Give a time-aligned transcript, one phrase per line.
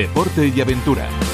[0.00, 1.29] deporte y aventura.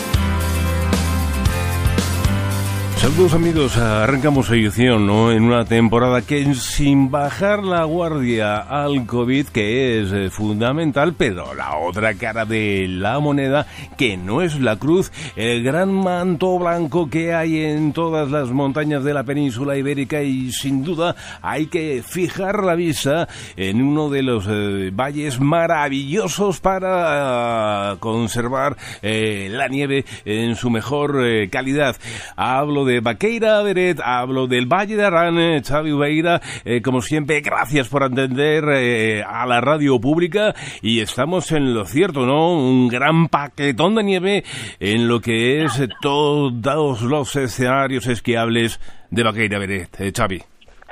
[3.06, 5.30] Saludos amigos, arrancamos edición ¿no?
[5.30, 11.54] en una temporada que sin bajar la guardia al COVID, que es eh, fundamental, pero
[11.54, 17.08] la otra cara de la moneda, que no es la cruz, el gran manto blanco
[17.08, 22.02] que hay en todas las montañas de la península ibérica y sin duda hay que
[22.04, 30.04] fijar la vista en uno de los eh, valles maravillosos para conservar eh, la nieve
[30.24, 31.94] en su mejor calidad.
[32.34, 37.40] Hablo de Baqueira Beret, hablo del Valle de Arán, eh, Xavi Ubeira, eh, como siempre,
[37.40, 42.52] gracias por atender eh, a la radio pública y estamos en lo cierto, ¿no?
[42.52, 44.44] Un gran paquetón de nieve
[44.80, 50.42] en lo que es todos los escenarios esquiables de Baqueira Beret, Xavi.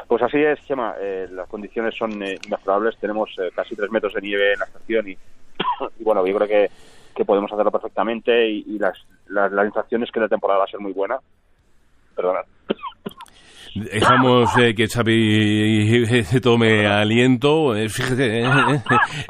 [0.06, 0.94] Pues así es, Chema.
[1.30, 2.96] las condiciones son inmejorables.
[2.98, 5.16] Tenemos casi tres metros de nieve en la estación y,
[6.04, 6.70] bueno, yo creo que,
[7.14, 10.68] que podemos hacerlo perfectamente y, las, las, la sensación es que la temporada va a
[10.68, 11.18] ser muy buena
[12.14, 12.40] perdona.
[13.74, 16.06] Dejamos eh, que Xavi
[16.42, 17.74] tome aliento.
[17.74, 18.46] Eh, fíjate, eh,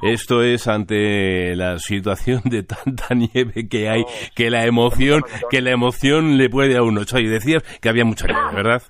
[0.03, 4.05] esto es ante la situación de tanta nieve que hay,
[4.35, 7.01] que la emoción, que la emoción le puede a uno.
[7.09, 8.83] Xavi, decías que había mucha nieve, ¿verdad?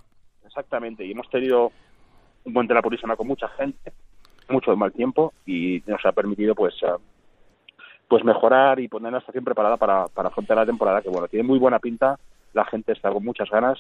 [0.45, 1.71] Exactamente, y hemos tenido
[2.45, 3.93] un puente de la Purísima con mucha gente,
[4.49, 6.75] mucho mal tiempo, y nos ha permitido pues
[8.09, 11.47] pues mejorar y poner la estación preparada para, para afrontar la temporada, que bueno, tiene
[11.47, 12.19] muy buena pinta
[12.55, 13.79] la gente está con muchas ganas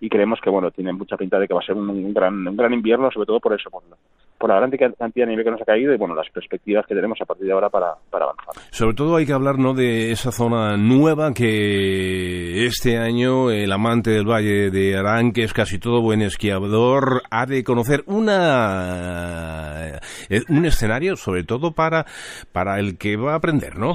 [0.00, 2.56] y creemos que bueno tiene mucha pinta de que va a ser un, gran un
[2.56, 3.96] gran invierno sobre todo por eso por la,
[4.38, 6.94] por la gran cantidad de nieve que nos ha caído y bueno las perspectivas que
[6.94, 8.54] tenemos a partir de ahora para, para avanzar.
[8.70, 14.10] Sobre todo hay que hablar no de esa zona nueva que este año el amante
[14.10, 19.96] del valle de Arán que es casi todo buen esquiador ha de conocer una
[20.28, 22.04] eh, un escenario sobre todo para
[22.52, 23.94] para el que va a aprender no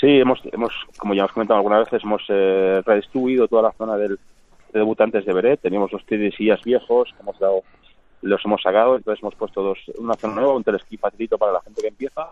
[0.00, 3.96] Sí, hemos, hemos, como ya hemos comentado algunas veces, hemos eh, redistribuido toda la zona
[3.96, 4.18] del,
[4.72, 5.60] de debutantes de Beret.
[5.60, 6.02] Teníamos los
[6.36, 7.62] sillas viejos, hemos dado,
[8.22, 11.62] los hemos sacado, entonces hemos puesto dos, una zona nueva, un telesquí facilito para la
[11.62, 12.28] gente que empieza,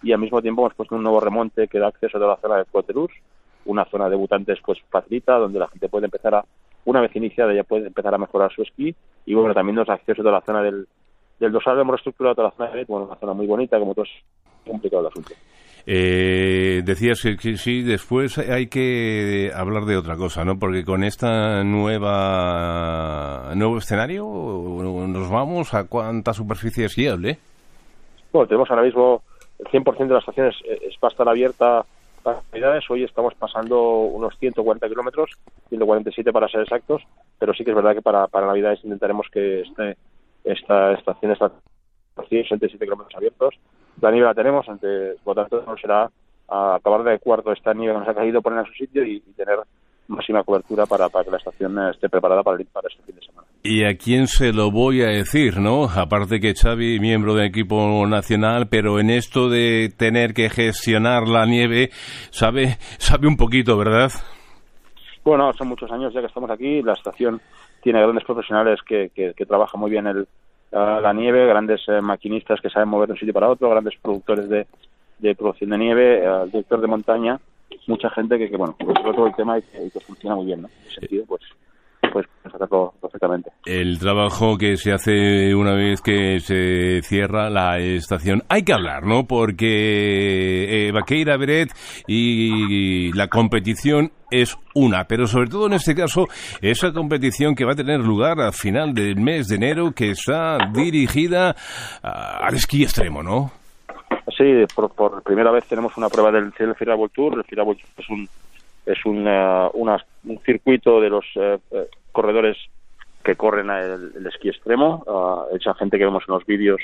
[0.00, 2.40] y al mismo tiempo hemos puesto un nuevo remonte que da acceso a toda la
[2.40, 3.10] zona de Coterus,
[3.64, 6.44] una zona de debutantes pues facilita, donde la gente puede empezar a,
[6.84, 8.94] una vez iniciada ya puede empezar a mejorar su esquí,
[9.26, 10.86] y bueno, también nos da acceso a toda la zona del,
[11.40, 13.92] del dorsal, hemos reestructurado toda la zona de Beret, bueno, una zona muy bonita, como
[13.92, 14.10] todos,
[14.64, 15.34] complicado el asunto.
[15.86, 20.58] Eh, decías que, sí, después hay que hablar de otra cosa, ¿no?
[20.58, 27.38] Porque con esta nueva nuevo escenario nos vamos a cuánta superficie es guiable.
[28.32, 29.22] Bueno, tenemos ahora mismo
[29.58, 31.84] el 100% de las estaciones es, va a estar abierta
[32.22, 32.84] para actividades.
[32.90, 35.30] Hoy estamos pasando unos 140 kilómetros,
[35.68, 37.02] 147 para ser exactos,
[37.38, 39.96] pero sí que es verdad que para, para Navidades intentaremos que este,
[40.44, 41.46] esta estación esté
[42.28, 43.54] 167 kilómetros abiertos
[44.00, 46.10] la nieve la tenemos, ante, por lo tanto no será
[46.48, 49.58] acabar de cuarto esta nieve que nos ha caído, poner en su sitio y, tener
[50.08, 53.46] máxima cobertura para, para, que la estación esté preparada para, para este fin de semana.
[53.62, 55.84] ¿Y a quién se lo voy a decir, no?
[55.84, 61.44] Aparte que Xavi, miembro del equipo nacional, pero en esto de tener que gestionar la
[61.44, 61.90] nieve,
[62.30, 64.10] sabe, sabe un poquito, ¿verdad?
[65.24, 67.38] Bueno, son muchos años ya que estamos aquí, la estación
[67.82, 70.26] tiene grandes profesionales que, que, que trabajan muy bien el,
[70.70, 74.48] la nieve, grandes eh, maquinistas que saben mover de un sitio para otro, grandes productores
[74.48, 74.66] de,
[75.18, 77.40] de producción de nieve, el eh, director de montaña,
[77.86, 80.68] mucha gente que, que bueno, pues todo el tema y que, funciona muy bien, ¿no?
[80.68, 81.42] En ese sentido, pues
[82.12, 83.50] pues hacerlo perfectamente.
[83.64, 88.42] El trabajo que se hace una vez que se cierra la estación.
[88.48, 89.26] Hay que hablar, ¿no?
[89.26, 91.70] Porque eh, Baqueira Beret
[92.06, 96.26] y la competición es una, pero sobre todo en este caso,
[96.60, 100.58] esa competición que va a tener lugar a final del mes de enero, que está
[100.72, 101.54] dirigida
[102.02, 103.50] al esquí extremo, ¿no?
[104.36, 104.44] Sí,
[104.74, 106.74] por, primera vez tenemos una prueba del, del
[107.12, 107.38] Tour.
[107.38, 108.28] El Tour es un
[108.88, 112.56] es una, un circuito de los eh, eh, corredores
[113.22, 116.80] que corren el, esquí extremo, uh, esa gente que vemos en los vídeos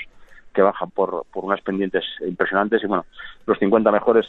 [0.53, 2.81] que bajan por, por unas pendientes impresionantes.
[2.81, 3.05] Y bueno,
[3.45, 4.25] los 50 mejores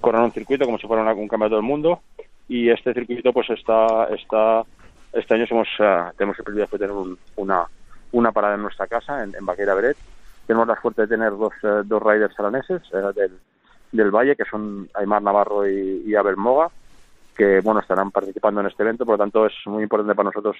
[0.00, 2.02] corren un circuito como si fuera un campeonato del mundo.
[2.46, 4.62] Y este circuito pues está, está
[5.12, 7.64] este año somos, uh, tenemos el privilegio de tener una,
[8.12, 9.96] una parada en nuestra casa, en, en Baqueira Beret.
[10.46, 13.32] Tenemos la suerte de tener dos, uh, dos riders alaneses del,
[13.90, 16.70] del Valle, que son Aymar Navarro y, y Abel Moga
[17.34, 20.56] que bueno estarán participando en este evento, por lo tanto es muy importante para nosotros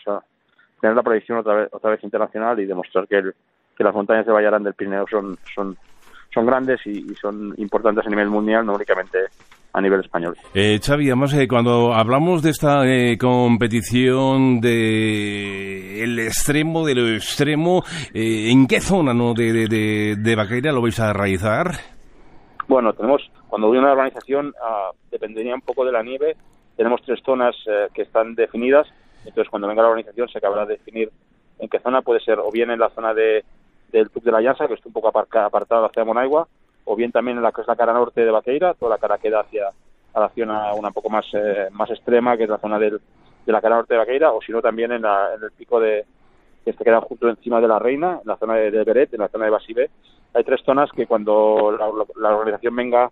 [0.81, 3.23] tener la proyección otra vez, otra vez internacional y demostrar que,
[3.77, 5.77] que las montañas de Vallarán del Pirineo son, son,
[6.33, 9.19] son grandes y, son importantes a nivel mundial, no únicamente
[9.73, 10.37] a nivel español.
[10.53, 17.09] Eh, Xavi, además, eh, cuando hablamos de esta eh, competición de el extremo de lo
[17.09, 17.83] extremo,
[18.13, 21.73] eh, ¿en qué zona no de, de, de, de Baqueira lo vais a realizar?
[22.69, 26.37] Bueno, tenemos, cuando viene una organización, ah, dependería un poco de la nieve.
[26.77, 28.87] Tenemos tres zonas eh, que están definidas,
[29.25, 31.11] entonces cuando venga la organización se acabará de definir
[31.59, 32.03] en qué zona.
[32.03, 33.45] Puede ser, o bien en la zona de,
[33.93, 36.49] del Tub de la Llanza, que está un poco apartado hacia Monaigua,
[36.85, 39.19] o bien también en la que es la cara norte de Baqueira, toda la cara
[39.19, 39.69] queda hacia
[40.13, 43.01] a la zona una poco más, eh, más extrema, que es la zona del,
[43.45, 45.81] de la cara norte de Baqueira, o si no también en, la, en el pico
[45.81, 46.05] de
[46.65, 49.21] que se queda justo encima de la Reina, en la zona de, de Beret, en
[49.21, 49.91] la zona de Basibé.
[50.33, 53.11] Hay tres zonas que cuando la, organización venga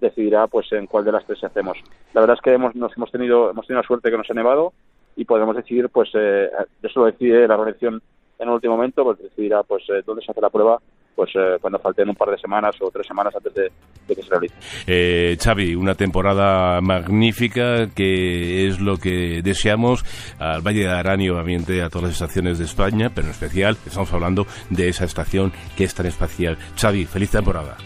[0.00, 1.78] decidirá pues en cuál de las tres hacemos.
[2.14, 4.34] La verdad es que hemos, nos hemos tenido hemos tenido la suerte que nos ha
[4.34, 4.72] nevado
[5.16, 6.50] y podemos decidir pues eh,
[6.82, 8.02] eso lo decide la organización
[8.38, 10.78] en el último momento, pues decidirá pues eh, dónde se hace la prueba
[11.16, 13.72] pues eh, cuando falten un par de semanas o tres semanas antes de,
[14.06, 14.54] que se realice.
[14.86, 20.04] Eh, Xavi, una temporada magnífica que es lo que deseamos
[20.38, 23.76] al Valle de Arán y obviamente a todas las estaciones de España, pero en especial
[23.86, 26.58] estamos hablando de esa estación que es tan especial.
[26.76, 27.76] Xavi, feliz temporada.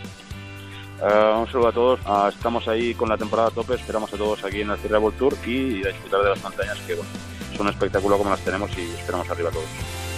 [1.00, 2.00] Uh, un saludo a todos.
[2.06, 3.74] Uh, estamos ahí con la temporada a tope.
[3.74, 6.94] Esperamos a todos aquí en el World Tour y a disfrutar de las montañas que
[6.94, 7.10] bueno,
[7.56, 7.72] son un
[8.18, 10.09] como las tenemos y esperamos arriba a todos.